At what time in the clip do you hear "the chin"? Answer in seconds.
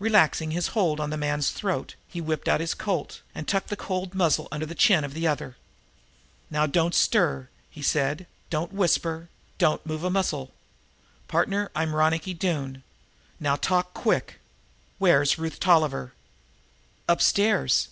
4.66-5.04